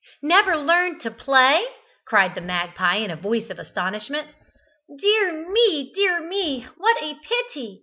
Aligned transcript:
"Never 0.23 0.57
learned 0.57 0.99
to 1.03 1.11
play?" 1.11 1.63
cried 2.07 2.33
the 2.33 2.41
magpie 2.41 2.95
in 2.95 3.11
a 3.11 3.15
voice 3.15 3.51
of 3.51 3.59
astonishment. 3.59 4.33
"Dear 4.97 5.47
me, 5.47 5.91
dear 5.93 6.19
me, 6.19 6.65
what 6.77 6.97
a 7.03 7.17
pity! 7.23 7.79